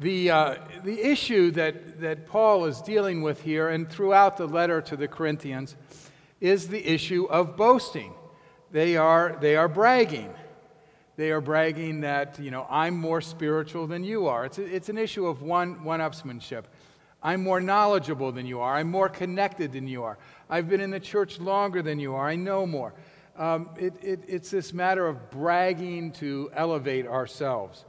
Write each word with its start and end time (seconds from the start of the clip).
The, 0.00 0.30
uh, 0.30 0.54
the 0.82 0.98
issue 0.98 1.50
that, 1.50 2.00
that 2.00 2.26
Paul 2.26 2.64
is 2.64 2.80
dealing 2.80 3.20
with 3.20 3.42
here 3.42 3.68
and 3.68 3.86
throughout 3.86 4.38
the 4.38 4.46
letter 4.46 4.80
to 4.80 4.96
the 4.96 5.06
Corinthians 5.06 5.76
is 6.40 6.68
the 6.68 6.82
issue 6.86 7.26
of 7.26 7.54
boasting. 7.54 8.14
They 8.72 8.96
are, 8.96 9.36
they 9.42 9.56
are 9.56 9.68
bragging. 9.68 10.32
They 11.16 11.30
are 11.32 11.42
bragging 11.42 12.00
that, 12.00 12.38
you 12.38 12.50
know, 12.50 12.66
I'm 12.70 12.96
more 12.96 13.20
spiritual 13.20 13.86
than 13.86 14.02
you 14.02 14.26
are. 14.26 14.46
It's, 14.46 14.56
a, 14.56 14.64
it's 14.64 14.88
an 14.88 14.96
issue 14.96 15.26
of 15.26 15.42
one, 15.42 15.84
one 15.84 16.00
upsmanship. 16.00 16.64
I'm 17.22 17.42
more 17.42 17.60
knowledgeable 17.60 18.32
than 18.32 18.46
you 18.46 18.60
are. 18.60 18.76
I'm 18.76 18.90
more 18.90 19.10
connected 19.10 19.72
than 19.72 19.86
you 19.86 20.02
are. 20.02 20.16
I've 20.48 20.66
been 20.66 20.80
in 20.80 20.90
the 20.90 21.00
church 21.00 21.38
longer 21.38 21.82
than 21.82 22.00
you 22.00 22.14
are. 22.14 22.26
I 22.26 22.36
know 22.36 22.64
more. 22.64 22.94
Um, 23.36 23.68
it, 23.78 23.92
it, 24.02 24.24
it's 24.26 24.50
this 24.50 24.72
matter 24.72 25.06
of 25.06 25.30
bragging 25.30 26.12
to 26.12 26.50
elevate 26.54 27.06
ourselves. 27.06 27.84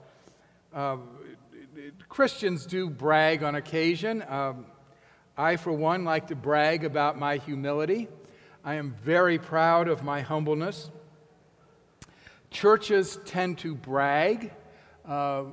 Um, 0.73 1.07
Christians 2.09 2.65
do 2.65 2.89
brag 2.89 3.43
on 3.43 3.55
occasion. 3.55 4.23
Um, 4.27 4.65
I, 5.37 5.55
for 5.55 5.71
one, 5.71 6.03
like 6.03 6.27
to 6.27 6.35
brag 6.35 6.83
about 6.83 7.17
my 7.17 7.37
humility. 7.37 8.07
I 8.63 8.75
am 8.75 8.93
very 9.03 9.39
proud 9.39 9.87
of 9.87 10.03
my 10.03 10.21
humbleness. 10.21 10.91
Churches 12.51 13.17
tend 13.25 13.57
to 13.59 13.73
brag. 13.73 14.51
Uh, 15.07 15.45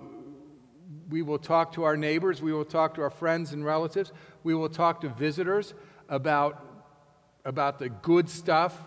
we 1.09 1.23
will 1.23 1.39
talk 1.39 1.73
to 1.73 1.85
our 1.85 1.97
neighbors, 1.97 2.43
we 2.43 2.53
will 2.53 2.65
talk 2.65 2.95
to 2.97 3.03
our 3.03 3.11
friends 3.11 3.53
and 3.53 3.65
relatives, 3.65 4.13
we 4.43 4.55
will 4.55 4.69
talk 4.69 5.01
to 5.01 5.09
visitors 5.09 5.73
about, 6.11 6.63
about 7.47 7.79
the 7.79 7.89
good 7.89 8.29
stuff 8.29 8.79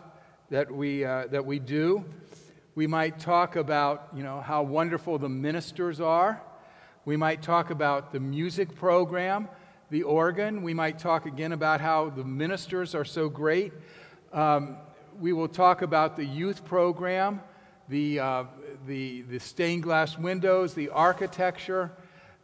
that 0.52 0.70
we, 0.70 1.04
uh, 1.04 1.26
that 1.28 1.46
we 1.46 1.58
do. 1.58 2.06
We 2.76 2.86
might 2.86 3.20
talk 3.20 3.56
about 3.56 4.10
you 4.16 4.22
know, 4.22 4.42
how 4.42 4.62
wonderful 4.62 5.18
the 5.18 5.30
ministers 5.30 6.00
are. 6.00 6.44
We 7.06 7.18
might 7.18 7.42
talk 7.42 7.70
about 7.70 8.12
the 8.12 8.20
music 8.20 8.76
program, 8.76 9.48
the 9.90 10.04
organ. 10.04 10.62
We 10.62 10.74
might 10.74 11.00
talk 11.00 11.26
again 11.26 11.52
about 11.52 11.82
how 11.82 12.10
the 12.10 12.24
ministers 12.24 12.94
are 12.96 13.06
so 13.06 13.30
great. 13.30 13.74
Um, 14.32 14.78
we 15.20 15.34
will 15.34 15.48
talk 15.48 15.82
about 15.82 16.16
the 16.16 16.26
youth 16.26 16.64
program 16.64 17.42
the, 17.92 18.20
uh, 18.20 18.44
the, 18.88 19.22
the 19.24 19.40
stained 19.40 19.84
glass 19.84 20.18
windows, 20.18 20.74
the 20.74 20.90
architecture, 20.90 21.92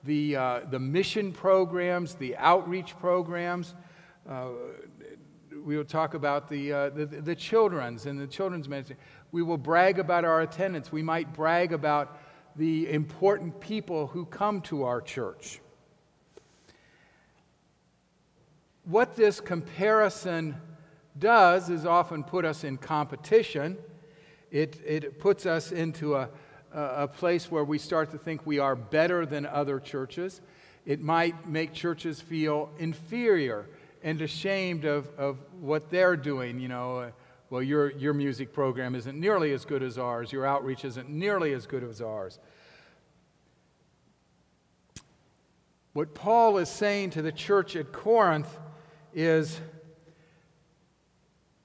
the, 0.03 0.35
uh, 0.35 0.59
the 0.69 0.77
mission 0.77 1.31
programs, 1.31 2.15
the 2.15 2.35
outreach 2.35 2.97
programs. 2.99 3.73
Uh, 4.29 4.49
we 5.63 5.77
will 5.77 5.85
talk 5.85 6.13
about 6.13 6.49
the, 6.49 6.73
uh, 6.73 6.89
the, 6.89 7.05
the 7.05 7.35
children's 7.35 8.05
and 8.05 8.19
the 8.19 8.27
children's 8.27 8.67
ministry. 8.67 8.97
We 9.31 9.41
will 9.41 9.57
brag 9.57 9.99
about 9.99 10.25
our 10.25 10.41
attendance. 10.41 10.91
We 10.91 11.01
might 11.01 11.33
brag 11.33 11.71
about 11.71 12.19
the 12.57 12.91
important 12.91 13.59
people 13.59 14.07
who 14.07 14.25
come 14.25 14.61
to 14.61 14.83
our 14.83 15.01
church. 15.01 15.59
What 18.83 19.15
this 19.15 19.39
comparison 19.39 20.55
does 21.17 21.69
is 21.69 21.85
often 21.85 22.23
put 22.23 22.45
us 22.45 22.63
in 22.63 22.77
competition 22.77 23.77
it, 24.51 24.79
it 24.85 25.19
puts 25.19 25.45
us 25.45 25.71
into 25.71 26.15
a, 26.15 26.29
a 26.73 27.07
place 27.07 27.51
where 27.51 27.63
we 27.63 27.77
start 27.77 28.11
to 28.11 28.17
think 28.17 28.45
we 28.45 28.59
are 28.59 28.75
better 28.75 29.25
than 29.25 29.45
other 29.45 29.79
churches. 29.79 30.41
It 30.85 31.01
might 31.01 31.47
make 31.47 31.73
churches 31.73 32.21
feel 32.21 32.69
inferior 32.79 33.67
and 34.03 34.21
ashamed 34.21 34.85
of, 34.85 35.09
of 35.17 35.37
what 35.59 35.89
they're 35.89 36.15
doing. 36.15 36.59
You 36.59 36.69
know, 36.69 37.11
well, 37.49 37.61
your, 37.61 37.91
your 37.91 38.13
music 38.13 38.53
program 38.53 38.93
isn't 38.95 39.17
nearly 39.17 39.53
as 39.53 39.63
good 39.63 39.83
as 39.83 39.97
ours, 39.97 40.31
your 40.31 40.45
outreach 40.45 40.83
isn't 40.83 41.09
nearly 41.09 41.53
as 41.53 41.65
good 41.65 41.83
as 41.83 42.01
ours. 42.01 42.39
What 45.93 46.13
Paul 46.13 46.57
is 46.57 46.69
saying 46.69 47.11
to 47.11 47.21
the 47.21 47.31
church 47.31 47.75
at 47.75 47.91
Corinth 47.91 48.55
is 49.13 49.59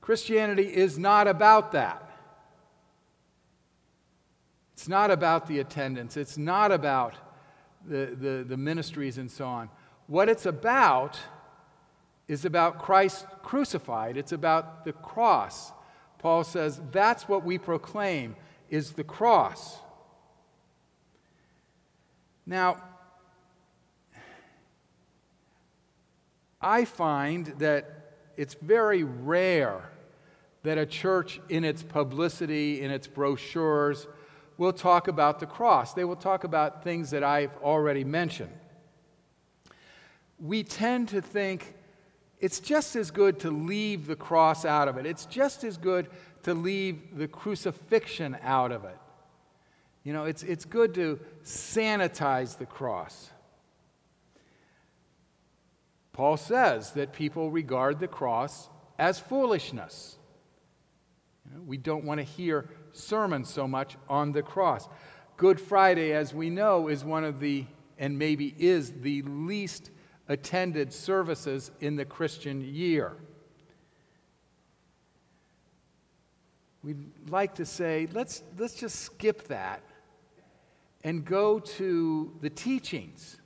Christianity 0.00 0.64
is 0.64 0.98
not 0.98 1.28
about 1.28 1.72
that. 1.72 2.08
It's 4.72 4.88
not 4.88 5.10
about 5.10 5.46
the 5.46 5.58
attendance, 5.58 6.16
it's 6.16 6.38
not 6.38 6.72
about 6.72 7.14
the, 7.86 8.16
the, 8.18 8.44
the 8.48 8.56
ministries 8.56 9.18
and 9.18 9.30
so 9.30 9.46
on. 9.46 9.68
What 10.06 10.28
it's 10.28 10.46
about 10.46 11.18
is 12.32 12.46
about 12.46 12.78
Christ 12.78 13.26
crucified, 13.42 14.16
it's 14.16 14.32
about 14.32 14.86
the 14.86 14.92
cross. 14.94 15.70
Paul 16.18 16.44
says 16.44 16.80
that's 16.90 17.28
what 17.28 17.44
we 17.44 17.58
proclaim 17.58 18.36
is 18.70 18.92
the 18.92 19.04
cross. 19.04 19.78
Now, 22.46 22.82
I 26.60 26.86
find 26.86 27.46
that 27.58 28.14
it's 28.36 28.54
very 28.54 29.04
rare 29.04 29.90
that 30.62 30.78
a 30.78 30.86
church, 30.86 31.40
in 31.50 31.64
its 31.64 31.82
publicity, 31.82 32.80
in 32.80 32.90
its 32.90 33.08
brochures, 33.08 34.06
will 34.56 34.72
talk 34.72 35.08
about 35.08 35.38
the 35.38 35.46
cross. 35.46 35.92
They 35.92 36.04
will 36.04 36.16
talk 36.16 36.44
about 36.44 36.82
things 36.82 37.10
that 37.10 37.24
I've 37.24 37.54
already 37.58 38.04
mentioned. 38.04 38.52
We 40.38 40.62
tend 40.62 41.08
to 41.08 41.20
think 41.20 41.74
it's 42.42 42.58
just 42.58 42.96
as 42.96 43.12
good 43.12 43.38
to 43.38 43.50
leave 43.52 44.08
the 44.08 44.16
cross 44.16 44.64
out 44.64 44.88
of 44.88 44.98
it, 44.98 45.06
it's 45.06 45.26
just 45.26 45.62
as 45.62 45.76
good 45.78 46.08
to 46.42 46.52
leave 46.52 47.16
the 47.16 47.28
crucifixion 47.28 48.36
out 48.42 48.72
of 48.72 48.84
it. 48.84 48.98
You 50.02 50.12
know, 50.12 50.24
it's, 50.24 50.42
it's 50.42 50.64
good 50.64 50.92
to 50.94 51.20
sanitize 51.44 52.58
the 52.58 52.66
cross. 52.66 53.30
Paul 56.12 56.36
says 56.36 56.90
that 56.92 57.12
people 57.12 57.48
regard 57.50 58.00
the 58.00 58.08
cross 58.08 58.68
as 58.98 59.20
foolishness. 59.20 60.16
You 61.46 61.56
know, 61.56 61.62
we 61.62 61.76
don't 61.76 62.04
want 62.04 62.18
to 62.18 62.24
hear 62.24 62.68
sermons 62.90 63.48
so 63.48 63.68
much 63.68 63.96
on 64.08 64.32
the 64.32 64.42
cross. 64.42 64.88
Good 65.36 65.60
Friday, 65.60 66.12
as 66.12 66.34
we 66.34 66.50
know, 66.50 66.88
is 66.88 67.04
one 67.04 67.22
of 67.22 67.38
the, 67.38 67.64
and 67.98 68.18
maybe 68.18 68.52
is 68.58 68.92
the 69.00 69.22
least 69.22 69.92
attended 70.28 70.92
services 70.92 71.70
in 71.80 71.96
the 71.96 72.04
Christian 72.04 72.60
year. 72.62 73.16
We'd 76.82 77.28
like 77.28 77.54
to 77.56 77.66
say, 77.66 78.08
let's, 78.12 78.42
let's 78.58 78.74
just 78.74 79.00
skip 79.00 79.46
that 79.48 79.82
and 81.04 81.24
go 81.24 81.58
to 81.58 82.32
the 82.40 82.50
teachings 82.50 83.38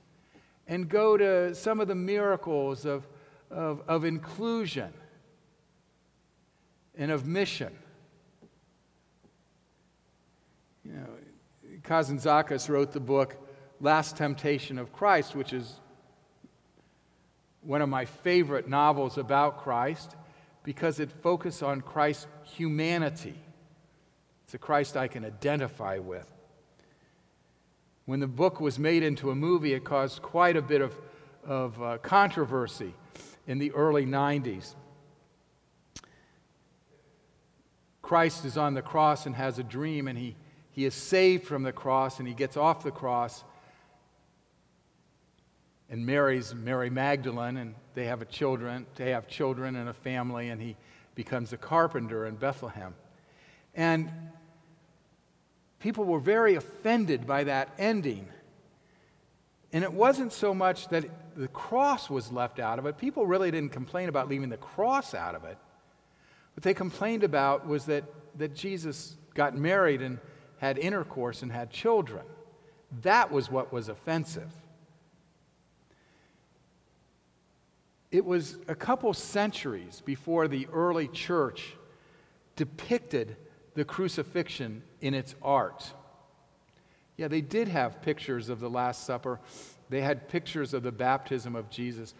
and 0.67 0.89
go 0.89 1.17
to 1.17 1.53
some 1.53 1.79
of 1.79 1.87
the 1.87 1.95
miracles 1.95 2.85
of, 2.85 3.07
of, 3.51 3.81
of 3.87 4.05
inclusion 4.05 4.91
and 6.97 7.11
of 7.11 7.27
mission. 7.27 7.73
You 10.83 10.93
know, 10.93 11.07
Kazantzakis 11.83 12.69
wrote 12.69 12.91
the 12.91 12.99
book 12.99 13.35
Last 13.79 14.17
Temptation 14.17 14.79
of 14.79 14.91
Christ, 14.91 15.35
which 15.35 15.53
is 15.53 15.79
one 17.67 17.81
of 17.81 17.89
my 17.89 18.05
favorite 18.05 18.69
novels 18.69 19.17
about 19.17 19.61
Christ 19.61 20.15
because 20.63 20.99
it 20.99 21.11
focuses 21.11 21.61
on 21.61 21.81
Christ's 21.81 22.25
humanity. 22.43 23.35
It's 24.45 24.53
a 24.53 24.57
Christ 24.57 24.95
I 24.95 25.07
can 25.07 25.25
identify 25.25 25.97
with. 25.97 26.27
When 28.05 28.21
the 28.21 28.27
book 28.27 28.61
was 28.61 28.79
made 28.79 29.03
into 29.03 29.31
a 29.31 29.35
movie, 29.35 29.73
it 29.73 29.83
caused 29.83 30.21
quite 30.21 30.55
a 30.55 30.61
bit 30.61 30.79
of, 30.79 30.95
of 31.45 31.81
uh, 31.83 31.97
controversy 31.97 32.93
in 33.47 33.59
the 33.59 33.71
early 33.73 34.05
90s. 34.05 34.73
Christ 38.01 38.45
is 38.45 38.57
on 38.57 38.73
the 38.73 38.81
cross 38.81 39.25
and 39.25 39.35
has 39.35 39.59
a 39.59 39.63
dream, 39.63 40.07
and 40.07 40.17
he 40.17 40.37
he 40.77 40.85
is 40.85 40.93
saved 40.93 41.47
from 41.47 41.63
the 41.63 41.71
cross 41.71 42.19
and 42.19 42.27
he 42.27 42.35
gets 42.35 42.55
off 42.55 42.83
the 42.83 42.91
cross 42.91 43.43
and 45.89 46.05
marries 46.05 46.53
Mary 46.53 46.89
Magdalene 46.89 47.57
and 47.57 47.75
they 47.93 48.05
have 48.05 48.21
a 48.21 48.25
children 48.25 48.85
they 48.95 49.11
have 49.11 49.27
children 49.27 49.75
and 49.75 49.89
a 49.89 49.93
family 49.93 50.49
and 50.49 50.61
he 50.61 50.75
becomes 51.15 51.51
a 51.51 51.57
carpenter 51.57 52.27
in 52.27 52.35
Bethlehem. 52.35 52.93
And 53.73 54.11
people 55.79 56.03
were 56.03 56.19
very 56.19 56.55
offended 56.55 57.25
by 57.25 57.45
that 57.45 57.69
ending. 57.77 58.27
And 59.73 59.83
it 59.83 59.91
wasn't 59.91 60.31
so 60.31 60.53
much 60.53 60.87
that 60.89 61.05
the 61.35 61.47
cross 61.49 62.09
was 62.09 62.31
left 62.31 62.59
out 62.59 62.79
of 62.79 62.85
it. 62.85 62.97
People 62.97 63.25
really 63.25 63.51
didn't 63.51 63.71
complain 63.71 64.09
about 64.09 64.29
leaving 64.29 64.49
the 64.49 64.57
cross 64.57 65.13
out 65.13 65.35
of 65.35 65.43
it. 65.43 65.57
What 66.55 66.63
they 66.63 66.73
complained 66.73 67.23
about 67.23 67.67
was 67.67 67.85
that, 67.85 68.03
that 68.37 68.55
Jesus 68.55 69.17
got 69.33 69.55
married 69.55 70.01
and 70.01 70.19
had 70.57 70.77
intercourse 70.77 71.41
and 71.41 71.51
had 71.51 71.69
children. 71.69 72.23
That 73.01 73.31
was 73.31 73.51
what 73.51 73.73
was 73.73 73.89
offensive. 73.89 74.51
It 78.11 78.25
was 78.25 78.57
a 78.67 78.75
couple 78.75 79.13
centuries 79.13 80.01
before 80.05 80.47
the 80.47 80.67
early 80.71 81.07
church 81.07 81.75
depicted 82.55 83.35
the 83.73 83.85
crucifixion 83.85 84.81
in 85.01 85.13
its 85.13 85.35
art. 85.41 85.91
Yeah, 87.17 87.27
they 87.27 87.41
did 87.41 87.67
have 87.67 88.01
pictures 88.01 88.49
of 88.49 88.59
the 88.59 88.69
Last 88.69 89.05
Supper. 89.05 89.39
They 89.89 90.01
had 90.01 90.29
pictures 90.29 90.73
of 90.73 90.83
the 90.83 90.91
baptism 90.91 91.55
of 91.55 91.69
Jesus. 91.69 92.13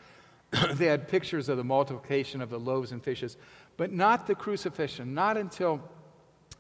they 0.74 0.88
had 0.88 1.08
pictures 1.08 1.50
of 1.50 1.58
the 1.58 1.64
multiplication 1.64 2.42
of 2.42 2.50
the 2.50 2.60
loaves 2.60 2.92
and 2.92 3.04
fishes, 3.04 3.38
but 3.78 3.92
not 3.92 4.28
the 4.28 4.36
crucifixion, 4.36 5.14
not 5.14 5.38
until 5.38 5.82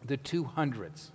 the 0.05 0.17
200s. 0.17 1.09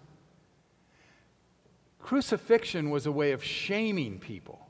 Crucifixion 2.01 2.91
was 2.91 3.07
a 3.07 3.13
way 3.13 3.33
of 3.33 3.43
shaming 3.43 4.19
people. 4.19 4.67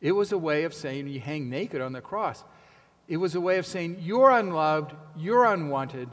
It 0.00 0.12
was 0.12 0.32
a 0.32 0.38
way 0.38 0.64
of 0.64 0.74
saying 0.74 1.08
you 1.08 1.20
hang 1.20 1.48
naked 1.48 1.80
on 1.80 1.92
the 1.92 2.00
cross. 2.00 2.44
It 3.08 3.16
was 3.16 3.34
a 3.34 3.40
way 3.40 3.58
of 3.58 3.66
saying 3.66 3.98
you're 4.00 4.30
unloved, 4.30 4.94
you're 5.16 5.44
unwanted, 5.44 6.08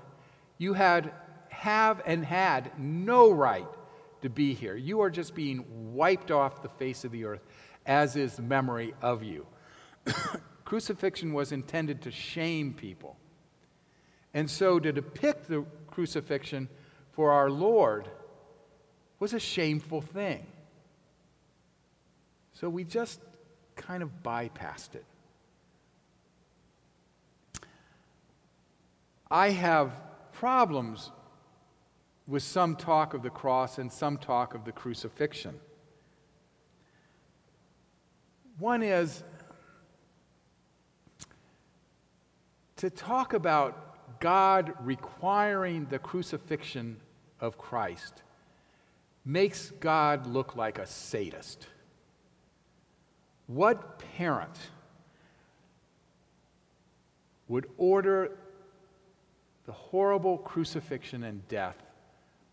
you 0.57 0.73
had 0.73 1.11
have 1.49 2.01
and 2.05 2.23
had 2.23 2.71
no 2.79 3.31
right 3.31 3.67
to 4.21 4.29
be 4.29 4.53
here. 4.53 4.75
You 4.75 5.01
are 5.01 5.09
just 5.09 5.35
being 5.35 5.93
wiped 5.93 6.31
off 6.31 6.61
the 6.61 6.69
face 6.69 7.03
of 7.03 7.11
the 7.11 7.25
earth, 7.25 7.45
as 7.85 8.15
is 8.15 8.39
memory 8.39 8.93
of 9.01 9.23
you. 9.23 9.45
Crucifixion 10.65 11.33
was 11.33 11.51
intended 11.51 12.01
to 12.03 12.11
shame 12.11 12.73
people. 12.73 13.17
And 14.33 14.49
so 14.49 14.79
to 14.79 14.91
depict 14.91 15.47
the 15.47 15.65
crucifixion 15.87 16.69
for 17.11 17.31
our 17.31 17.49
Lord 17.49 18.07
was 19.19 19.33
a 19.33 19.39
shameful 19.39 20.01
thing. 20.01 20.45
So 22.53 22.69
we 22.69 22.83
just 22.83 23.19
kind 23.75 24.03
of 24.03 24.23
bypassed 24.23 24.95
it. 24.95 25.05
I 29.31 29.49
have 29.51 29.91
problems 30.33 31.11
with 32.27 32.43
some 32.43 32.75
talk 32.75 33.13
of 33.13 33.21
the 33.21 33.29
cross 33.29 33.77
and 33.77 33.91
some 33.91 34.17
talk 34.17 34.55
of 34.55 34.65
the 34.65 34.71
crucifixion. 34.71 35.59
One 38.57 38.81
is 38.83 39.23
to 42.77 42.89
talk 42.89 43.33
about 43.33 44.19
God 44.19 44.73
requiring 44.81 45.85
the 45.85 45.99
crucifixion 45.99 46.97
of 47.39 47.57
Christ 47.57 48.23
makes 49.25 49.71
God 49.79 50.27
look 50.27 50.55
like 50.55 50.79
a 50.79 50.87
sadist. 50.87 51.67
What 53.47 53.99
parent 54.17 54.57
would 57.47 57.67
order 57.77 58.37
the 59.69 59.73
horrible 59.73 60.39
crucifixion 60.39 61.23
and 61.25 61.47
death 61.47 61.77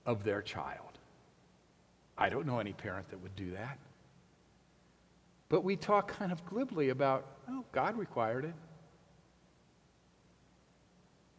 of 0.04 0.22
their 0.22 0.42
child? 0.42 0.98
I 2.18 2.28
don't 2.28 2.44
know 2.44 2.58
any 2.58 2.74
parent 2.74 3.08
that 3.08 3.22
would 3.22 3.34
do 3.34 3.52
that. 3.52 3.78
But 5.48 5.64
we 5.64 5.76
talk 5.76 6.08
kind 6.08 6.30
of 6.30 6.44
glibly 6.44 6.90
about, 6.90 7.24
oh, 7.48 7.64
God 7.72 7.96
required 7.96 8.44
it. 8.44 8.52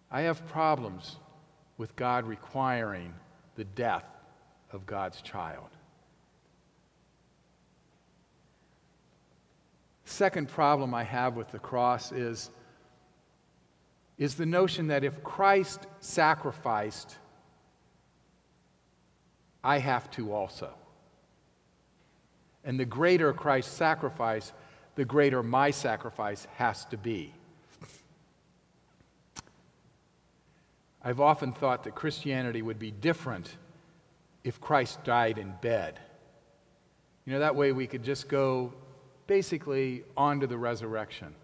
I 0.10 0.22
have 0.22 0.48
problems 0.48 1.18
with 1.78 1.96
God 1.96 2.26
requiring 2.26 3.14
the 3.56 3.66
death 3.66 4.06
of 4.72 4.88
God's 4.88 5.22
child. 5.22 5.70
Second 10.06 10.50
problem 10.50 10.96
I 10.96 11.04
have 11.04 11.36
with 11.36 11.52
the 11.52 11.60
cross 11.60 12.12
is, 12.12 12.50
is 14.18 14.36
the 14.36 14.46
notion 14.46 14.88
that 14.88 15.04
if 15.04 15.24
Christ 15.24 15.86
sacrificed, 16.00 17.18
I 19.64 19.78
have 19.78 20.10
to 20.12 20.34
also. 20.34 20.74
And 22.64 22.80
the 22.80 22.86
greater 22.86 23.32
Christ's 23.34 23.74
sacrifice, 23.74 24.52
the 24.96 25.06
greater 25.06 25.44
my 25.44 25.72
sacrifice 25.72 26.48
has 26.56 26.86
to 26.86 26.98
be. 26.98 27.34
I've 31.04 31.22
often 31.22 31.54
thought 31.54 31.84
that 31.86 31.96
Christianity 31.96 32.62
would 32.62 32.80
be 32.80 32.92
different 32.92 33.56
if 34.44 34.60
Christ 34.60 35.04
died 35.04 35.38
in 35.38 35.54
bed. 35.62 36.00
You 37.26 37.34
know, 37.34 37.40
that 37.40 37.56
way 37.56 37.72
we 37.72 37.88
could 37.88 38.04
just 38.04 38.28
go 38.28 38.74
basically 39.28 40.04
on 40.16 40.40
to 40.40 40.48
the 40.48 40.58
resurrection. 40.58 41.36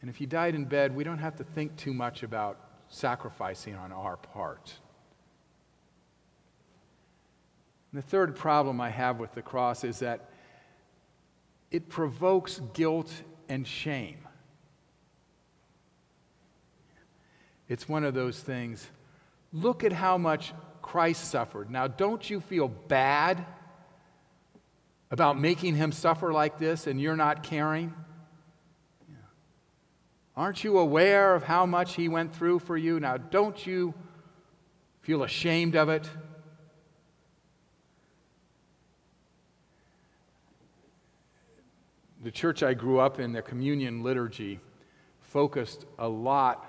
And 0.00 0.08
if 0.08 0.16
he 0.16 0.26
died 0.26 0.54
in 0.54 0.64
bed, 0.64 0.94
we 0.94 1.04
don't 1.04 1.18
have 1.18 1.36
to 1.36 1.44
think 1.44 1.76
too 1.76 1.92
much 1.92 2.22
about 2.22 2.58
sacrificing 2.88 3.74
on 3.74 3.92
our 3.92 4.16
part. 4.16 4.72
And 7.92 8.02
the 8.02 8.06
third 8.06 8.36
problem 8.36 8.80
I 8.80 8.90
have 8.90 9.18
with 9.18 9.34
the 9.34 9.42
cross 9.42 9.84
is 9.84 9.98
that 9.98 10.30
it 11.70 11.88
provokes 11.88 12.60
guilt 12.72 13.12
and 13.48 13.66
shame. 13.66 14.18
It's 17.68 17.88
one 17.88 18.04
of 18.04 18.14
those 18.14 18.40
things. 18.40 18.88
Look 19.52 19.84
at 19.84 19.92
how 19.92 20.18
much 20.18 20.52
Christ 20.82 21.30
suffered. 21.30 21.70
Now, 21.70 21.86
don't 21.86 22.28
you 22.28 22.40
feel 22.40 22.68
bad 22.68 23.44
about 25.10 25.38
making 25.38 25.76
him 25.76 25.92
suffer 25.92 26.32
like 26.32 26.58
this 26.58 26.86
and 26.86 27.00
you're 27.00 27.16
not 27.16 27.42
caring? 27.42 27.94
Aren't 30.40 30.64
you 30.64 30.78
aware 30.78 31.34
of 31.34 31.42
how 31.42 31.66
much 31.66 31.96
he 31.96 32.08
went 32.08 32.34
through 32.34 32.60
for 32.60 32.74
you? 32.74 32.98
Now, 32.98 33.18
don't 33.18 33.66
you 33.66 33.92
feel 35.02 35.22
ashamed 35.22 35.76
of 35.76 35.90
it? 35.90 36.08
The 42.22 42.30
church 42.30 42.62
I 42.62 42.72
grew 42.72 43.00
up 43.00 43.20
in, 43.20 43.32
the 43.34 43.42
communion 43.42 44.02
liturgy, 44.02 44.60
focused 45.20 45.84
a 45.98 46.08
lot 46.08 46.64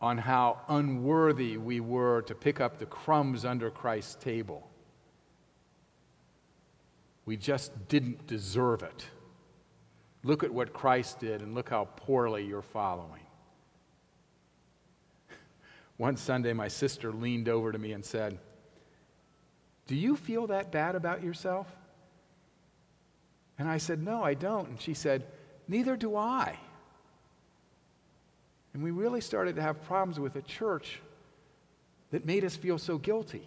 on 0.00 0.16
how 0.16 0.62
unworthy 0.68 1.58
we 1.58 1.80
were 1.80 2.22
to 2.22 2.34
pick 2.34 2.58
up 2.58 2.78
the 2.78 2.86
crumbs 2.86 3.44
under 3.44 3.70
Christ's 3.70 4.14
table. 4.14 4.70
We 7.26 7.36
just 7.36 7.86
didn't 7.86 8.26
deserve 8.26 8.82
it. 8.82 9.04
Look 10.24 10.42
at 10.42 10.50
what 10.50 10.72
Christ 10.72 11.20
did 11.20 11.42
and 11.42 11.54
look 11.54 11.68
how 11.68 11.84
poorly 11.96 12.44
you're 12.46 12.62
following. 12.62 13.20
One 15.98 16.16
Sunday, 16.16 16.54
my 16.54 16.68
sister 16.68 17.12
leaned 17.12 17.48
over 17.48 17.70
to 17.70 17.78
me 17.78 17.92
and 17.92 18.02
said, 18.02 18.38
Do 19.86 19.94
you 19.94 20.16
feel 20.16 20.46
that 20.46 20.72
bad 20.72 20.94
about 20.94 21.22
yourself? 21.22 21.66
And 23.58 23.68
I 23.68 23.76
said, 23.76 24.02
No, 24.02 24.22
I 24.22 24.32
don't. 24.32 24.68
And 24.70 24.80
she 24.80 24.94
said, 24.94 25.26
Neither 25.68 25.94
do 25.94 26.16
I. 26.16 26.58
And 28.72 28.82
we 28.82 28.90
really 28.90 29.20
started 29.20 29.56
to 29.56 29.62
have 29.62 29.84
problems 29.84 30.18
with 30.18 30.36
a 30.36 30.42
church 30.42 31.00
that 32.10 32.24
made 32.24 32.44
us 32.44 32.56
feel 32.56 32.78
so 32.78 32.96
guilty. 32.96 33.46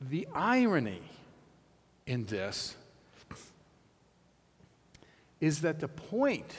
The 0.00 0.26
irony 0.34 1.02
in 2.06 2.24
this 2.26 2.76
is 5.40 5.60
that 5.62 5.80
the 5.80 5.88
point 5.88 6.54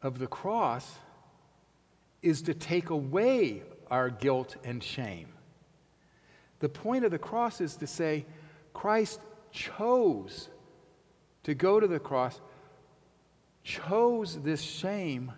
of 0.00 0.18
the 0.18 0.26
cross 0.26 0.90
is 2.22 2.42
to 2.42 2.54
take 2.54 2.90
away 2.90 3.62
our 3.90 4.08
guilt 4.08 4.56
and 4.64 4.82
shame. 4.82 5.28
The 6.60 6.68
point 6.68 7.04
of 7.04 7.10
the 7.10 7.18
cross 7.18 7.60
is 7.60 7.76
to 7.76 7.86
say, 7.86 8.24
Christ 8.72 9.20
chose 9.50 10.48
to 11.42 11.54
go 11.54 11.80
to 11.80 11.86
the 11.86 11.98
cross, 11.98 12.40
chose 13.64 14.40
this 14.40 14.60
shame 14.60 15.32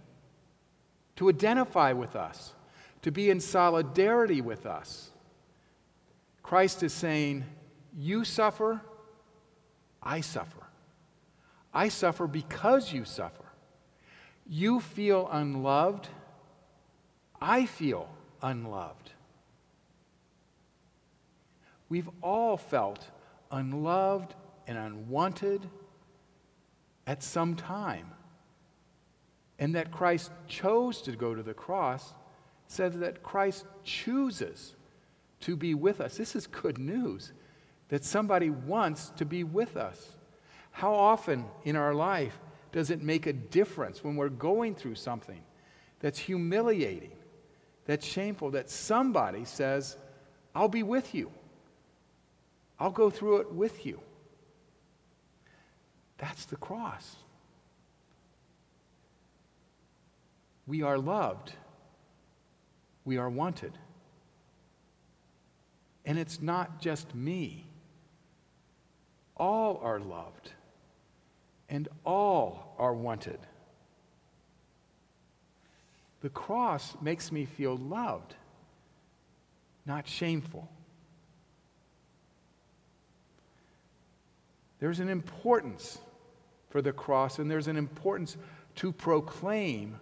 to 1.16 1.28
identify 1.28 1.92
with 1.92 2.14
us, 2.14 2.54
to 3.02 3.10
be 3.10 3.30
in 3.30 3.40
solidarity 3.40 4.40
with 4.40 4.66
us. 4.66 5.10
Christ 6.44 6.82
is 6.82 6.92
saying, 6.92 7.44
You 7.96 8.24
suffer, 8.24 8.80
I 10.00 10.20
suffer. 10.20 10.62
I 11.72 11.88
suffer 11.88 12.28
because 12.28 12.92
you 12.92 13.04
suffer. 13.04 13.44
You 14.46 14.78
feel 14.78 15.28
unloved, 15.32 16.06
I 17.40 17.64
feel 17.66 18.08
unloved. 18.42 19.10
We've 21.88 22.10
all 22.22 22.56
felt 22.58 23.08
unloved 23.50 24.34
and 24.66 24.76
unwanted 24.76 25.68
at 27.06 27.22
some 27.22 27.56
time. 27.56 28.10
And 29.58 29.74
that 29.74 29.90
Christ 29.90 30.30
chose 30.46 31.00
to 31.02 31.12
go 31.12 31.34
to 31.34 31.42
the 31.42 31.54
cross 31.54 32.12
says 32.66 32.98
that 32.98 33.22
Christ 33.22 33.64
chooses 33.82 34.74
to 35.44 35.56
be 35.56 35.74
with 35.74 36.00
us. 36.00 36.16
This 36.16 36.34
is 36.34 36.46
good 36.46 36.78
news 36.78 37.32
that 37.88 38.02
somebody 38.02 38.50
wants 38.50 39.10
to 39.16 39.24
be 39.24 39.44
with 39.44 39.76
us. 39.76 40.16
How 40.70 40.94
often 40.94 41.44
in 41.64 41.76
our 41.76 41.94
life 41.94 42.38
does 42.72 42.90
it 42.90 43.02
make 43.02 43.26
a 43.26 43.32
difference 43.32 44.02
when 44.02 44.16
we're 44.16 44.30
going 44.30 44.74
through 44.74 44.94
something 44.96 45.40
that's 46.00 46.18
humiliating, 46.18 47.12
that's 47.84 48.06
shameful 48.06 48.50
that 48.52 48.70
somebody 48.70 49.44
says, 49.44 49.96
I'll 50.54 50.68
be 50.68 50.82
with 50.82 51.14
you. 51.14 51.30
I'll 52.80 52.90
go 52.90 53.10
through 53.10 53.38
it 53.38 53.52
with 53.52 53.84
you. 53.84 54.00
That's 56.18 56.46
the 56.46 56.56
cross. 56.56 57.16
We 60.66 60.82
are 60.82 60.98
loved. 60.98 61.52
We 63.04 63.18
are 63.18 63.28
wanted. 63.28 63.78
And 66.04 66.18
it's 66.18 66.40
not 66.40 66.80
just 66.80 67.14
me. 67.14 67.66
All 69.37 69.80
are 69.82 69.99
loved, 69.99 70.50
and 71.68 71.88
all 72.04 72.75
are 72.78 72.94
wanted. 72.94 73.38
The 76.20 76.30
cross 76.30 76.96
makes 77.02 77.32
me 77.32 77.44
feel 77.44 77.76
loved, 77.76 78.34
not 79.84 80.06
shameful. 80.06 80.68
There's 84.78 85.00
an 85.00 85.08
importance 85.08 85.99
for 86.68 86.80
the 86.80 86.92
cross, 86.92 87.38
and 87.38 87.50
there's 87.50 87.68
an 87.68 87.76
importance 87.76 88.37
to 88.76 88.92
proclaim 88.92 89.99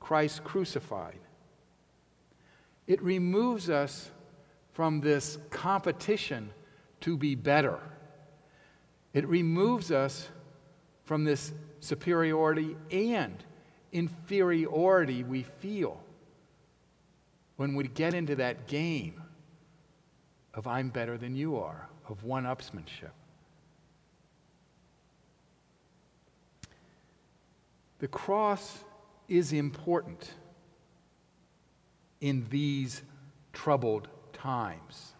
Christ 0.00 0.44
crucified. 0.44 1.18
It 2.86 3.02
removes 3.02 3.68
us 3.68 4.10
from 4.76 5.00
this 5.00 5.38
competition 5.48 6.50
to 7.00 7.16
be 7.16 7.34
better. 7.34 7.78
It 9.14 9.26
removes 9.26 9.90
us 9.90 10.28
from 11.04 11.24
this 11.24 11.50
superiority 11.80 12.76
and 12.90 13.42
inferiority 13.90 15.24
we 15.24 15.44
feel 15.44 15.98
when 17.56 17.74
we 17.74 17.88
get 17.88 18.12
into 18.12 18.36
that 18.36 18.66
game 18.66 19.22
of 20.52 20.66
I'm 20.66 20.90
better 20.90 21.16
than 21.16 21.34
you 21.34 21.56
are, 21.56 21.88
of 22.10 22.24
one 22.24 22.44
upsmanship. 22.44 23.12
The 27.98 28.08
cross 28.08 28.84
is 29.26 29.54
important 29.54 30.32
in 32.20 32.44
these 32.50 33.00
troubled 33.54 34.08
times. 34.36 35.14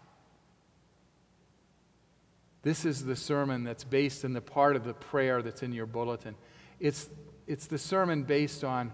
This 2.61 2.85
is 2.85 3.05
the 3.05 3.15
sermon 3.15 3.63
that's 3.63 3.83
based 3.83 4.23
in 4.23 4.33
the 4.33 4.41
part 4.41 4.75
of 4.75 4.83
the 4.83 4.93
prayer 4.93 5.41
that's 5.41 5.63
in 5.63 5.71
your 5.71 5.85
bulletin. 5.85 6.35
It's, 6.79 7.09
it's 7.47 7.67
the 7.67 7.77
sermon 7.77 8.23
based 8.23 8.63
on 8.63 8.91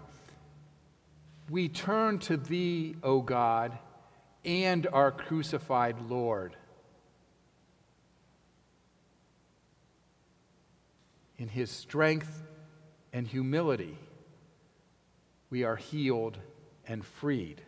We 1.50 1.68
turn 1.68 2.18
to 2.20 2.36
Thee, 2.36 2.96
O 3.02 3.20
God, 3.20 3.76
and 4.44 4.86
our 4.92 5.10
crucified 5.10 6.00
Lord. 6.08 6.56
In 11.36 11.48
His 11.48 11.70
strength 11.70 12.42
and 13.12 13.26
humility, 13.26 13.98
we 15.50 15.64
are 15.64 15.76
healed 15.76 16.38
and 16.86 17.04
freed. 17.04 17.60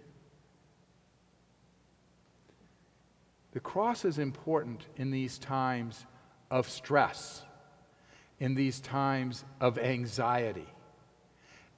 The 3.56 3.60
cross 3.60 4.04
is 4.04 4.18
important 4.18 4.84
in 4.98 5.10
these 5.10 5.38
times 5.38 6.04
of 6.50 6.68
stress, 6.68 7.42
in 8.38 8.54
these 8.54 8.80
times 8.80 9.46
of 9.62 9.78
anxiety, 9.78 10.68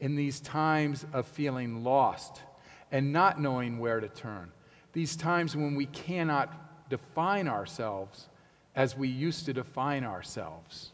in 0.00 0.16
these 0.16 0.40
times 0.40 1.06
of 1.12 1.28
feeling 1.28 1.85
lost 1.85 2.42
and 2.90 3.12
not 3.12 3.40
knowing 3.40 3.78
where 3.78 4.00
to 4.00 4.08
turn, 4.08 4.50
these 4.92 5.14
times 5.14 5.54
when 5.54 5.76
we 5.76 5.87
cannot 5.87 6.88
define 6.90 7.47
ourselves 7.47 8.26
as 8.75 8.97
we 8.97 9.06
used 9.06 9.47
to 9.47 9.52
define 9.52 10.02
ourselves. 10.02 10.90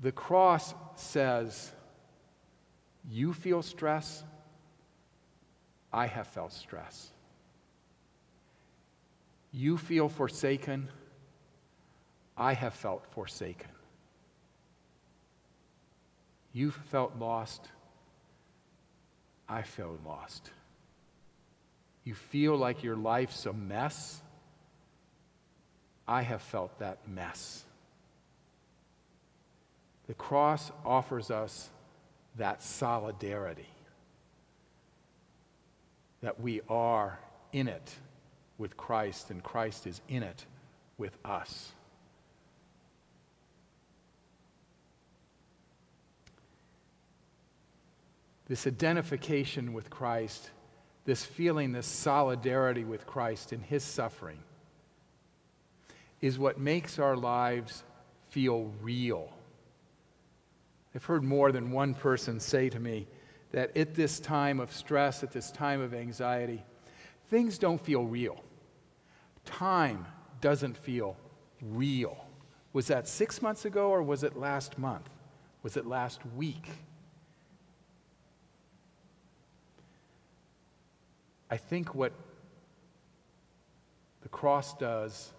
The 0.00 0.12
cross 0.12 0.74
says, 0.94 1.72
You 3.10 3.34
feel 3.34 3.60
stress, 3.60 4.24
I 5.92 6.06
have 6.06 6.26
felt 6.26 6.54
stress. 6.54 7.12
You 9.52 9.78
feel 9.78 10.08
forsaken, 10.08 10.88
I 12.36 12.52
have 12.52 12.74
felt 12.74 13.06
forsaken. 13.12 13.70
You 16.52 16.70
felt 16.70 17.16
lost, 17.18 17.68
I 19.48 19.62
felt 19.62 19.98
lost. 20.04 20.50
You 22.04 22.14
feel 22.14 22.56
like 22.56 22.82
your 22.82 22.96
life's 22.96 23.46
a 23.46 23.52
mess, 23.52 24.20
I 26.06 26.22
have 26.22 26.42
felt 26.42 26.78
that 26.78 27.08
mess. 27.08 27.64
The 30.06 30.14
cross 30.14 30.72
offers 30.84 31.30
us 31.30 31.68
that 32.36 32.62
solidarity, 32.62 33.68
that 36.22 36.40
we 36.40 36.62
are 36.68 37.18
in 37.52 37.68
it 37.68 37.94
with 38.58 38.76
Christ 38.76 39.30
and 39.30 39.42
Christ 39.42 39.86
is 39.86 40.00
in 40.08 40.22
it 40.22 40.44
with 40.98 41.16
us. 41.24 41.72
This 48.48 48.66
identification 48.66 49.72
with 49.72 49.90
Christ, 49.90 50.50
this 51.04 51.24
feeling, 51.24 51.72
this 51.72 51.86
solidarity 51.86 52.84
with 52.84 53.06
Christ 53.06 53.52
in 53.52 53.60
his 53.60 53.84
suffering, 53.84 54.38
is 56.20 56.38
what 56.38 56.58
makes 56.58 56.98
our 56.98 57.16
lives 57.16 57.84
feel 58.30 58.72
real 58.82 59.32
I've 60.98 61.04
heard 61.04 61.22
more 61.22 61.52
than 61.52 61.70
one 61.70 61.94
person 61.94 62.40
say 62.40 62.70
to 62.70 62.80
me 62.80 63.06
that 63.52 63.76
at 63.76 63.94
this 63.94 64.18
time 64.18 64.58
of 64.58 64.72
stress, 64.72 65.22
at 65.22 65.30
this 65.30 65.50
time 65.52 65.80
of 65.80 65.94
anxiety, 65.94 66.64
things 67.30 67.58
don't 67.58 67.80
feel 67.80 68.04
real. 68.04 68.42
Time 69.48 70.04
doesn't 70.42 70.76
feel 70.76 71.16
real. 71.62 72.26
Was 72.74 72.86
that 72.88 73.08
six 73.08 73.40
months 73.40 73.64
ago 73.64 73.88
or 73.88 74.02
was 74.02 74.22
it 74.22 74.36
last 74.36 74.78
month? 74.78 75.08
Was 75.62 75.78
it 75.78 75.86
last 75.86 76.20
week? 76.36 76.68
I 81.50 81.56
think 81.56 81.94
what 81.94 82.12
the 84.20 84.28
cross 84.28 84.76
does 84.76 85.32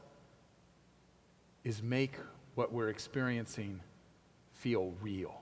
is 1.64 1.84
make 1.84 2.14
what 2.56 2.74
we're 2.74 2.90
experiencing 2.90 3.80
feel 4.54 4.96
real. 5.04 5.40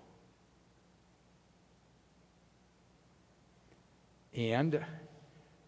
And 4.35 4.83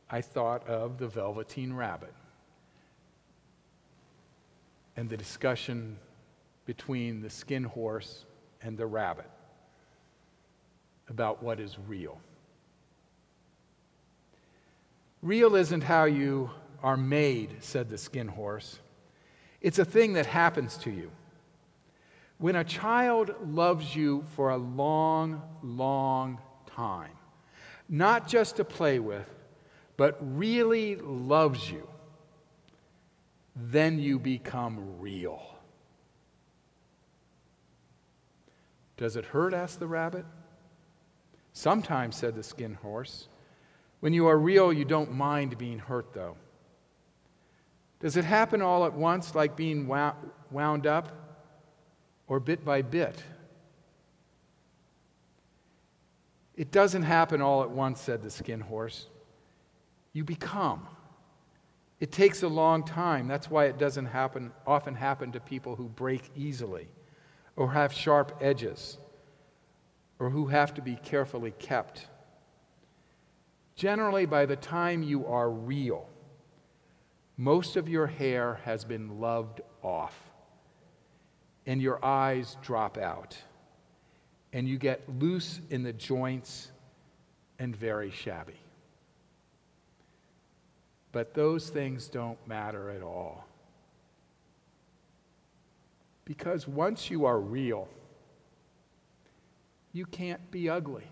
I 0.10 0.20
thought 0.20 0.68
of 0.68 0.98
the 0.98 1.08
Velveteen 1.08 1.72
Rabbit 1.72 2.14
and 5.00 5.10
the 5.10 5.16
discussion 5.16 5.96
between 6.66 7.22
the 7.22 7.30
skin 7.30 7.64
horse 7.64 8.26
and 8.62 8.78
the 8.78 8.86
rabbit 8.86 9.30
about 11.08 11.42
what 11.42 11.58
is 11.62 11.78
real. 11.88 12.20
Real 15.22 15.56
isn't 15.56 15.84
how 15.84 16.04
you 16.04 16.50
are 16.84 16.98
made, 16.98 17.64
said 17.64 17.90
the 17.90 17.98
skin 17.98 18.28
horse. 18.28 18.78
It's 19.62 19.80
a 19.80 19.86
thing 19.86 20.12
that 20.14 20.26
happens 20.26 20.76
to 20.80 20.92
you. 20.92 21.12
When 22.38 22.58
a 22.58 22.66
child 22.66 23.34
loves 23.48 23.96
you 23.96 24.26
for 24.36 24.50
a 24.50 24.58
long, 24.58 25.42
long 25.64 26.40
time, 26.76 27.16
not 27.88 28.28
just 28.28 28.58
to 28.58 28.66
play 28.66 29.00
with, 29.00 29.30
but 29.96 30.18
really 30.20 30.98
loves 30.98 31.72
you, 31.72 31.88
then 33.62 34.00
you 34.00 34.20
become 34.20 35.00
real. 35.00 35.42
Does 38.98 39.16
it 39.16 39.26
hurt? 39.26 39.54
asked 39.54 39.80
the 39.80 39.88
rabbit. 39.88 40.26
Sometimes, 41.54 42.16
said 42.16 42.36
the 42.36 42.44
skin 42.44 42.76
horse. 42.76 43.28
When 44.00 44.14
you 44.14 44.28
are 44.28 44.38
real, 44.38 44.72
you 44.72 44.86
don't 44.86 45.12
mind 45.12 45.58
being 45.58 45.80
hurt, 45.80 46.14
though. 46.14 46.38
Does 48.00 48.16
it 48.16 48.24
happen 48.24 48.62
all 48.62 48.86
at 48.86 48.94
once, 48.94 49.36
like 49.36 49.58
being 49.58 49.88
wound 49.88 50.88
up, 50.88 51.12
or 52.28 52.40
bit 52.40 52.64
by 52.64 52.82
bit? 52.82 53.22
It 56.56 56.72
doesn't 56.72 57.04
happen 57.04 57.42
all 57.42 57.64
at 57.64 57.70
once, 57.70 58.00
said 58.00 58.22
the 58.22 58.30
skin 58.30 58.62
horse. 58.62 59.08
You 60.14 60.24
become. 60.24 60.88
It 62.00 62.12
takes 62.12 62.44
a 62.44 62.48
long 62.48 62.86
time. 62.86 63.28
That's 63.28 63.50
why 63.50 63.66
it 63.66 63.78
doesn't 63.78 64.06
happen, 64.06 64.52
often 64.66 64.96
happen 64.96 65.32
to 65.34 65.40
people 65.40 65.76
who 65.76 65.90
break 65.90 66.32
easily 66.36 66.88
or 67.56 67.72
have 67.72 67.92
sharp 67.92 68.38
edges 68.40 68.98
or 70.18 70.30
who 70.30 70.48
have 70.48 70.74
to 70.76 70.82
be 70.82 70.96
carefully 70.96 71.52
kept. 71.60 72.08
Generally, 73.76 74.28
by 74.28 74.46
the 74.46 74.56
time 74.56 75.04
you 75.04 75.26
are 75.26 75.50
real, 75.50 76.08
most 77.38 77.78
of 77.78 77.88
your 77.88 78.08
hair 78.08 78.60
has 78.66 78.84
been 78.84 79.22
loved 79.22 79.62
off, 79.82 80.18
and 81.66 81.82
your 81.82 82.04
eyes 82.04 82.58
drop 82.62 82.98
out, 82.98 83.38
and 84.52 84.68
you 84.68 84.78
get 84.78 85.02
loose 85.20 85.62
in 85.70 85.84
the 85.84 85.94
joints 85.94 86.72
and 87.60 87.74
very 87.74 88.12
shabby. 88.12 88.60
But 91.12 91.34
those 91.34 91.70
things 91.70 92.08
don't 92.08 92.38
matter 92.48 92.92
at 92.92 93.02
all. 93.02 93.46
Because 96.26 96.68
once 96.68 97.10
you 97.10 97.26
are 97.26 97.40
real, 97.40 97.88
you 99.92 100.06
can't 100.06 100.52
be 100.52 100.70
ugly, 100.70 101.08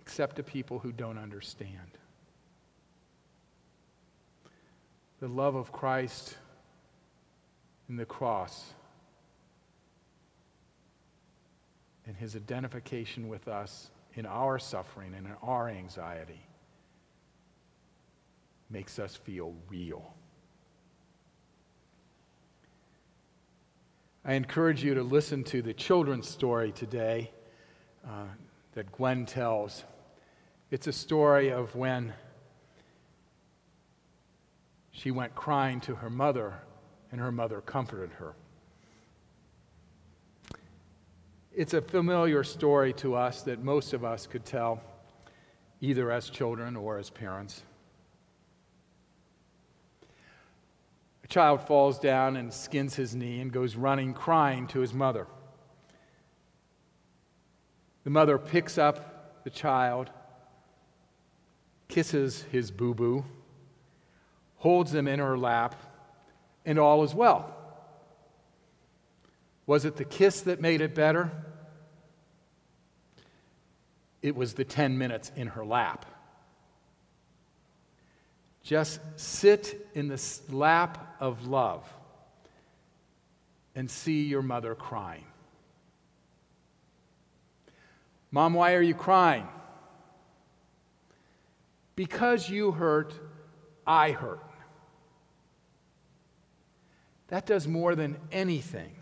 except 0.00 0.36
to 0.36 0.44
people 0.44 0.78
who 0.78 0.92
don't 0.92 1.18
understand. 1.18 1.98
The 5.18 5.26
love 5.26 5.56
of 5.56 5.72
Christ 5.72 6.36
in 7.88 7.96
the 7.96 8.04
cross 8.04 8.72
and 12.06 12.16
his 12.16 12.36
identification 12.36 13.26
with 13.26 13.48
us 13.48 13.90
in 14.14 14.24
our 14.26 14.60
suffering 14.60 15.14
and 15.14 15.26
in 15.26 15.32
our 15.42 15.68
anxiety 15.68 16.47
makes 18.70 18.98
us 18.98 19.16
feel 19.16 19.54
real. 19.68 20.14
I 24.24 24.34
encourage 24.34 24.84
you 24.84 24.94
to 24.94 25.02
listen 25.02 25.42
to 25.44 25.62
the 25.62 25.72
children's 25.72 26.28
story 26.28 26.72
today 26.72 27.30
uh, 28.06 28.24
that 28.74 28.92
Gwen 28.92 29.24
tells. 29.24 29.84
It's 30.70 30.86
a 30.86 30.92
story 30.92 31.50
of 31.50 31.74
when 31.74 32.12
she 34.90 35.10
went 35.10 35.34
crying 35.34 35.80
to 35.82 35.94
her 35.94 36.10
mother, 36.10 36.54
and 37.10 37.20
her 37.20 37.32
mother 37.32 37.60
comforted 37.60 38.10
her. 38.14 38.34
It's 41.54 41.72
a 41.72 41.80
familiar 41.80 42.44
story 42.44 42.92
to 42.94 43.14
us 43.14 43.42
that 43.42 43.62
most 43.62 43.92
of 43.92 44.04
us 44.04 44.26
could 44.26 44.44
tell, 44.44 44.82
either 45.80 46.10
as 46.10 46.28
children 46.28 46.76
or 46.76 46.98
as 46.98 47.10
parents. 47.10 47.62
Child 51.28 51.66
falls 51.66 51.98
down 51.98 52.36
and 52.36 52.52
skins 52.52 52.94
his 52.94 53.14
knee 53.14 53.40
and 53.40 53.52
goes 53.52 53.76
running, 53.76 54.14
crying 54.14 54.66
to 54.68 54.80
his 54.80 54.94
mother. 54.94 55.26
The 58.04 58.10
mother 58.10 58.38
picks 58.38 58.78
up 58.78 59.44
the 59.44 59.50
child, 59.50 60.10
kisses 61.88 62.42
his 62.50 62.70
boo 62.70 62.94
boo, 62.94 63.24
holds 64.56 64.94
him 64.94 65.06
in 65.06 65.18
her 65.18 65.36
lap, 65.36 65.74
and 66.64 66.78
all 66.78 67.04
is 67.04 67.14
well. 67.14 67.54
Was 69.66 69.84
it 69.84 69.96
the 69.96 70.04
kiss 70.04 70.40
that 70.42 70.62
made 70.62 70.80
it 70.80 70.94
better? 70.94 71.30
It 74.22 74.34
was 74.34 74.54
the 74.54 74.64
10 74.64 74.96
minutes 74.96 75.30
in 75.36 75.48
her 75.48 75.64
lap. 75.64 76.06
Just 78.68 79.00
sit 79.16 79.88
in 79.94 80.08
the 80.08 80.22
lap 80.50 81.16
of 81.20 81.46
love 81.46 81.90
and 83.74 83.90
see 83.90 84.24
your 84.24 84.42
mother 84.42 84.74
crying. 84.74 85.24
Mom, 88.30 88.52
why 88.52 88.74
are 88.74 88.82
you 88.82 88.92
crying? 88.92 89.48
Because 91.96 92.50
you 92.50 92.72
hurt, 92.72 93.14
I 93.86 94.10
hurt. 94.10 94.44
That 97.28 97.46
does 97.46 97.66
more 97.66 97.94
than 97.94 98.18
anything. 98.30 98.94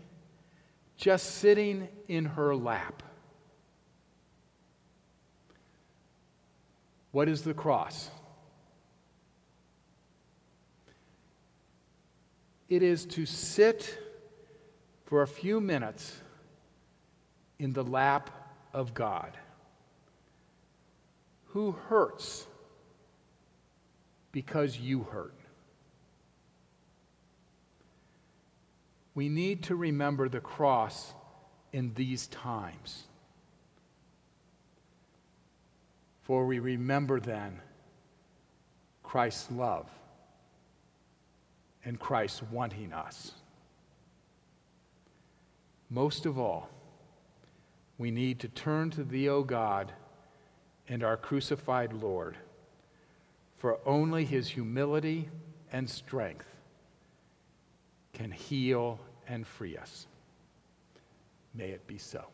Just 0.95 1.39
sitting 1.39 1.89
in 2.07 2.23
her 2.23 2.55
lap. 2.55 3.03
What 7.11 7.27
is 7.27 7.41
the 7.41 7.53
cross? 7.53 8.09
It 12.69 12.83
is 12.83 13.05
to 13.05 13.25
sit 13.25 13.97
for 15.05 15.21
a 15.21 15.27
few 15.27 15.61
minutes 15.61 16.21
in 17.59 17.73
the 17.73 17.83
lap 17.83 18.29
of 18.73 18.93
God, 18.93 19.37
who 21.47 21.71
hurts 21.71 22.45
because 24.31 24.77
you 24.77 25.03
hurt. 25.03 25.33
We 29.15 29.29
need 29.29 29.63
to 29.63 29.75
remember 29.75 30.29
the 30.29 30.41
cross 30.41 31.13
in 31.73 31.93
these 31.95 32.27
times. 32.27 33.03
For 36.21 36.45
we 36.45 36.59
remember 36.59 37.19
then 37.19 37.61
Christ's 39.01 39.49
love 39.49 39.89
and 41.87 41.97
Christ 41.97 42.43
wanting 42.51 42.91
us. 42.91 43.31
Most 45.89 46.25
of 46.25 46.37
all, 46.37 46.69
we 47.97 48.11
need 48.11 48.39
to 48.39 48.49
turn 48.49 48.89
to 48.91 49.05
thee, 49.05 49.29
O 49.29 49.41
God, 49.41 49.93
and 50.89 51.01
our 51.01 51.15
crucified 51.15 51.93
Lord, 51.93 52.35
for 53.55 53.79
only 53.85 54.25
his 54.25 54.49
humility 54.49 55.29
and 55.71 55.89
strength 55.89 56.45
can 58.11 58.31
heal 58.31 58.99
and 59.25 59.47
free 59.47 59.77
us. 59.77 60.07
May 61.55 61.69
it 61.69 61.87
be 61.87 61.97
so. 61.97 62.25